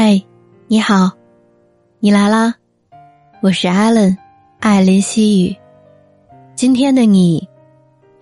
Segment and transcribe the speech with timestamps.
[0.00, 0.24] 嘿，
[0.68, 1.10] 你好，
[1.98, 2.54] 你来啦，
[3.40, 4.16] 我是艾伦，
[4.60, 5.56] 艾琳西语。
[6.54, 7.48] 今天的你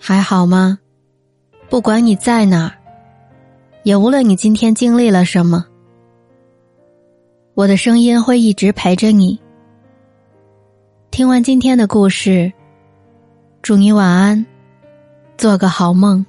[0.01, 0.79] 还好吗？
[1.69, 2.73] 不管你在哪儿，
[3.83, 5.67] 也无论你今天经历了什么，
[7.53, 9.39] 我的声音会一直陪着你。
[11.11, 12.51] 听完今天的故事，
[13.61, 14.47] 祝你晚安，
[15.37, 16.25] 做个好梦。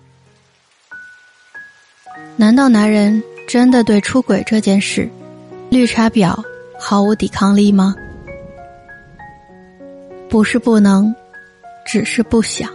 [2.36, 5.10] 难道男人真的对出轨这件事？
[5.70, 6.34] 绿茶婊
[6.80, 7.94] 毫无抵抗力吗？
[10.30, 11.14] 不是不能，
[11.86, 12.70] 只是不想。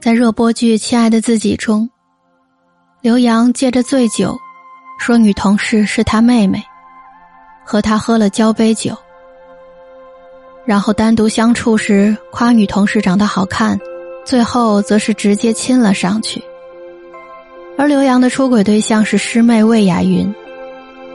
[0.00, 1.88] 在热播剧《亲爱的自己》中，
[3.00, 4.36] 刘洋借着醉酒，
[4.98, 6.60] 说女同事是他妹妹，
[7.64, 8.96] 和他喝了交杯酒，
[10.64, 13.78] 然后单独相处时夸女同事长得好看，
[14.24, 16.42] 最后则是直接亲了上去。
[17.78, 20.34] 而刘洋的出轨对象是师妹魏雅云。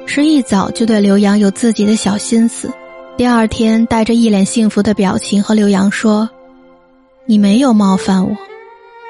[0.06, 2.72] 是一早就对刘洋有自己的小心思，
[3.18, 6.30] 第二天带着一脸幸福的表情和刘洋说
[7.26, 8.36] ：“你没有冒犯我，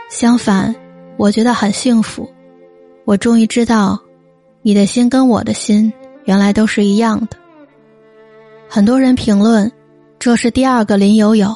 [0.10, 0.74] 相反，
[1.18, 2.28] 我觉得很幸福。
[3.04, 4.00] 我终于知道，
[4.62, 5.92] 你的心跟我的心
[6.24, 7.38] 原来都是一样的。”
[8.68, 9.72] 很多人评论，
[10.18, 11.56] 这是第二个林有有，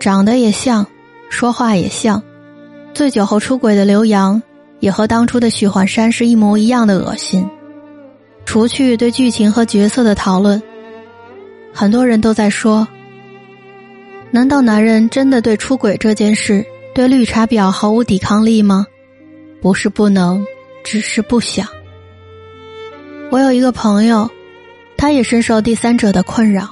[0.00, 0.84] 长得也像，
[1.28, 2.20] 说话也像，
[2.92, 4.42] 醉酒后出轨的刘洋，
[4.80, 7.48] 也和当初的许幻山是一模一样的恶心。
[8.46, 10.62] 除去对剧情和角色的讨论，
[11.72, 12.86] 很多人都在说：
[14.30, 18.86] 难道男人真的对出轨这件事对绿茶婊毫无抵抗力吗？
[19.60, 20.46] 不是不能，
[20.84, 21.66] 只是不想。
[23.30, 24.30] 我有一个朋友，
[24.96, 26.68] 他也深受第三者的困扰，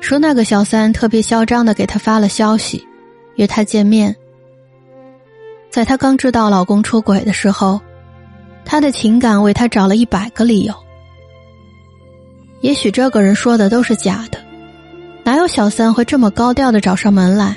[0.00, 2.86] 说那个小三特别嚣张的给他发了消息，
[3.36, 4.14] 约他见面。
[5.70, 7.80] 在他刚知道老公出轨的时候。
[8.64, 10.74] 他的情感为他找了一百个理由，
[12.60, 14.38] 也许这个人说的都是假的，
[15.24, 17.56] 哪有小三会这么高调的找上门来？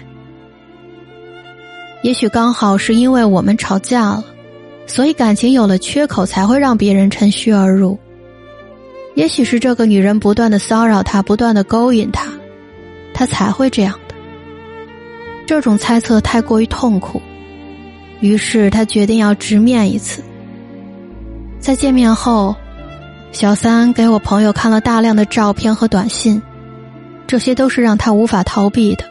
[2.03, 4.23] 也许刚好是因为我们吵架了，
[4.85, 7.97] 所以感情有了缺口，才会让别人趁虚而入。
[9.16, 12.27] 也许是这个女人不断的骚扰他，不断的勾引他，
[13.13, 14.16] 他才会这样的。
[15.47, 17.22] 这种猜测太过于痛苦，
[18.19, 20.22] 于是他决定要直面一次。
[21.59, 22.55] 在见面后，
[23.31, 26.41] 小三给我朋友看了大量的照片和短信，
[27.25, 29.03] 这些都是让他无法逃避的。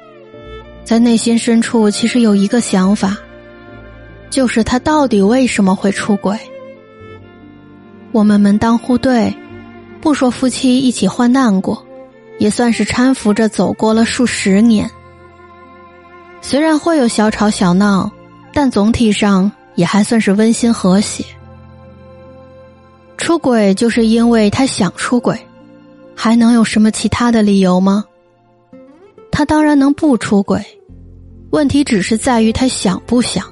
[0.85, 3.17] 在内心深处，其实有一个想法，
[4.31, 6.39] 就是他到底为什么会出轨？
[8.13, 9.35] 我们门当户对，
[10.01, 11.85] 不说夫妻一起患难过，
[12.39, 14.89] 也算是搀扶着走过了数十年。
[16.41, 18.11] 虽然会有小吵小闹，
[18.53, 21.25] 但总体上也还算是温馨和谐。
[23.25, 25.35] 出轨就是因为他想出轨，
[26.15, 28.05] 还能有什么其他的理由吗？
[29.31, 30.63] 他当然能不出轨，
[31.49, 33.43] 问题只是在于他想不想。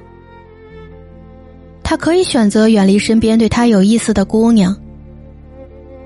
[1.83, 4.77] 他可以选择远离身边对他有意思的姑娘，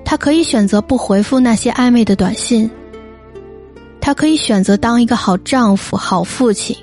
[0.05, 2.71] 他可以选择不回复那些暧昧的短信，
[3.99, 6.73] 他可以选择当一个好丈夫、好父亲，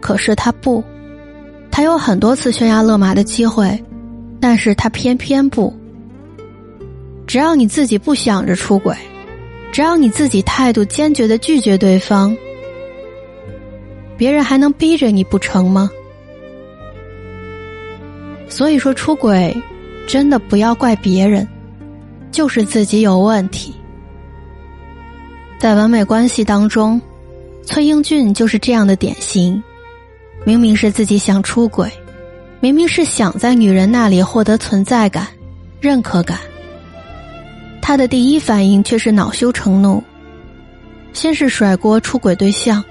[0.00, 0.80] 可是他不，
[1.72, 3.76] 他有很多次悬崖勒马的机会。
[4.42, 5.72] 但是他偏偏不。
[7.28, 8.92] 只要你自己不想着出轨，
[9.70, 12.36] 只要你自己态度坚决的拒绝对方，
[14.16, 15.88] 别人还能逼着你不成吗？
[18.48, 19.56] 所以说，出轨
[20.08, 21.46] 真的不要怪别人，
[22.32, 23.72] 就是自己有问题。
[25.56, 27.00] 在完美关系当中，
[27.64, 29.62] 崔英俊就是这样的典型，
[30.44, 31.88] 明明是自己想出轨。
[32.62, 35.26] 明明是想在女人那里获得存在感、
[35.80, 36.38] 认可感，
[37.80, 40.00] 他的第一反应却是恼羞成怒，
[41.12, 42.84] 先是甩锅出轨对象。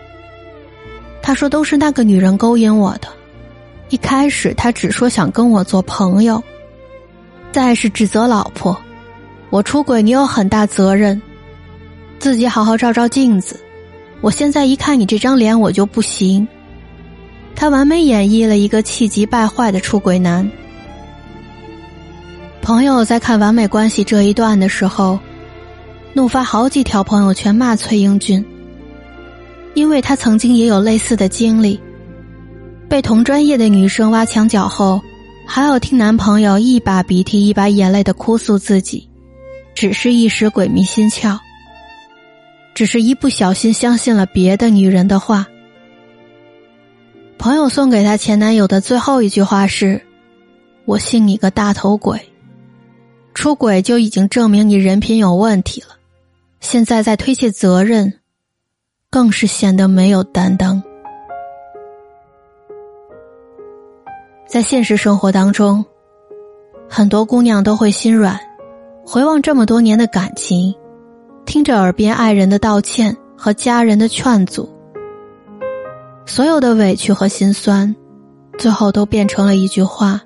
[1.21, 3.07] 他说都是那个女人勾引我的，
[3.87, 6.43] 一开始他只说想跟我做朋友，
[7.53, 8.77] 再是指责老婆，
[9.51, 11.21] 我出轨你有很大责任，
[12.19, 13.57] 自己好好照照镜子，
[14.19, 16.45] 我现在一看你这张脸我就不行。
[17.61, 20.49] 他完美演绎了一个气急败坏的出轨男。
[22.59, 25.19] 朋友在看完美关系这一段的时候，
[26.11, 28.43] 怒发好几条朋友圈骂崔英俊，
[29.75, 31.79] 因为他曾经也有类似的经历，
[32.89, 34.99] 被同专业的女生挖墙脚后，
[35.45, 39.07] 还要听男朋友一把鼻涕一把眼泪的哭诉自己，
[39.75, 41.37] 只是一时鬼迷心窍，
[42.73, 45.45] 只是一不小心相信了别的女人的话。
[47.41, 49.99] 朋友送给她前男友的最后一句话是
[50.85, 52.21] ：“我信你个大头鬼。”
[53.33, 55.87] 出轨就已经证明你人品有问题了，
[56.59, 58.13] 现在再推卸责任，
[59.09, 60.83] 更是显得没有担当。
[64.47, 65.83] 在现实生活当中，
[66.87, 68.39] 很多姑娘都会心软，
[69.03, 70.75] 回望这么多年的感情，
[71.47, 74.70] 听着耳边爱人的道歉和家人的劝阻，
[76.31, 77.93] 所有的委屈和心酸，
[78.57, 80.21] 最后都变成了一句话：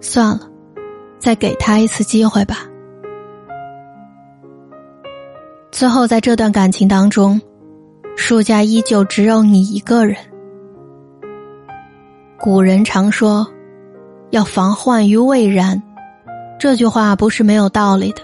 [0.00, 0.40] 算了，
[1.20, 2.66] 再给他一次机会吧。
[5.70, 7.40] 最后，在这段感情当中，
[8.16, 10.16] 树家依旧只有你一个人。
[12.36, 13.46] 古人常说
[14.30, 15.80] ：“要防患于未然。”
[16.58, 18.22] 这句话不是没有道理的。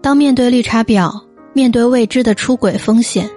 [0.00, 1.20] 当面对绿茶婊，
[1.52, 3.28] 面对未知的出轨风险，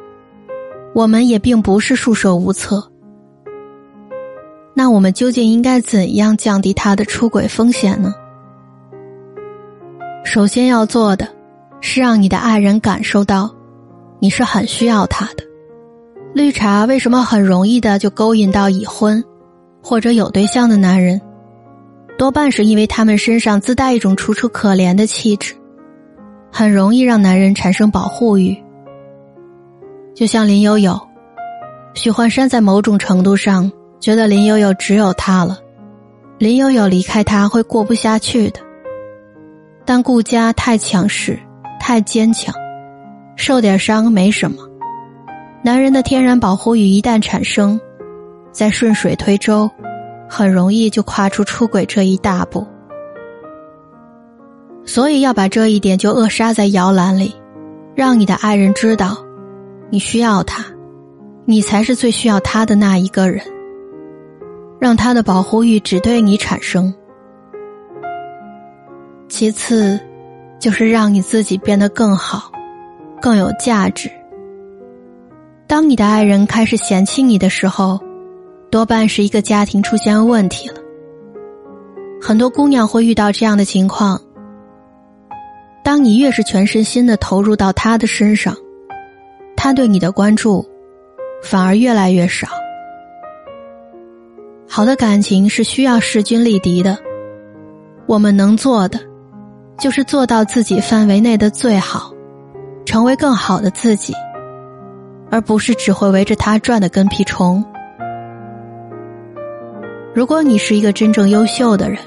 [0.94, 2.88] 我们也并不是束手无策。
[4.74, 8.14] 那我们究竟应该怎样降低他的出轨风险呢？
[10.24, 11.28] 首先要做的，
[11.82, 13.54] 是让你的爱人感受到，
[14.20, 15.44] 你是很需要他的。
[16.34, 19.24] 绿茶为什么很容易的就勾引到已婚？
[19.84, 21.22] 或者有对象的男人，
[22.18, 25.54] 多半是因为他们身上自带一种楚楚可怜的气质，
[26.52, 28.58] 很容易让男人产生保护欲。
[30.16, 31.00] 就像林有有，
[31.96, 35.58] 许幻山在某种程度上觉得林有有只有他了，
[36.38, 38.60] 林有有离开他会过不下去的。
[39.86, 41.38] 但顾家太强势，
[41.80, 42.54] 太坚强，
[43.36, 44.58] 受点伤没什么，
[45.64, 47.80] 男人的天然保护欲一旦产生。
[48.52, 49.68] 在顺水推舟，
[50.30, 52.68] 很容易就跨出出轨这一大步。
[54.86, 57.34] 所以要把这一点就扼杀在摇篮里，
[57.96, 59.18] 让你的爱人知道，
[59.94, 60.66] 你需要他，
[61.46, 63.46] 你才是最需要他的那一个人。
[64.80, 66.92] 让他的保护欲只对你产生。
[69.30, 70.00] 其次，
[70.60, 72.52] 就是让你自己变得更好，
[73.22, 74.10] 更有价值。
[75.68, 78.00] 当你的爱人开始嫌弃你的时候。
[78.72, 80.78] 多半是一个家庭出现问题了。
[82.20, 84.20] 很多姑娘会遇到这样的情况：
[85.84, 88.58] 当你越是全身心的投入到他的身上，
[89.64, 90.68] 他对你的关注
[91.42, 92.50] 反而越来越少。
[94.68, 96.98] 好的感情是需要势均力敌的，
[98.06, 99.00] 我们能做的
[99.80, 102.12] 就是做到自己范围内的最好，
[102.84, 104.14] 成为更好的自己，
[105.32, 107.64] 而不是只会围着他转的跟屁虫。
[110.14, 111.98] 如果你是一个真正优秀的人，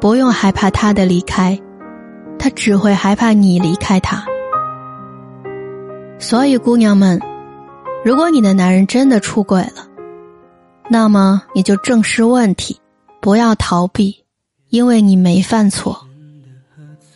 [0.00, 1.56] 不用害怕他的离开，
[2.36, 4.24] 他只会害怕你离开他。
[6.18, 7.20] 所以，姑娘们，
[8.04, 9.86] 如果你的男人真的出轨了，
[10.88, 12.78] 那么你就正视问题，
[13.20, 14.24] 不要逃避，
[14.70, 16.06] 因为你没犯错。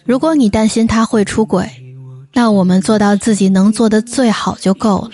[0.05, 1.69] 如果你担心他会出轨，
[2.33, 5.11] 那我们做到自己能做的最好就够了，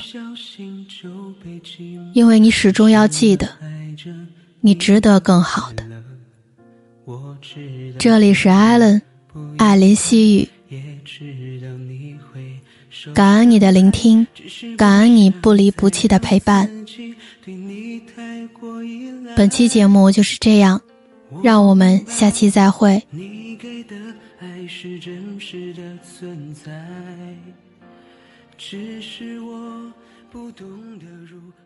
[2.13, 3.49] 因为你始终要记得。
[4.61, 5.85] 你值得更好的。
[7.99, 9.01] 这里是艾伦，
[9.59, 10.49] 艾琳细语。
[13.15, 14.27] 感恩你的聆听，
[14.77, 16.69] 感恩你不离不弃的陪伴。
[19.37, 20.81] 本期节目就是这样，
[21.43, 23.03] 让我们下期再会。
[28.59, 29.93] 只是我
[30.31, 30.67] 不懂
[30.99, 31.66] 得如何。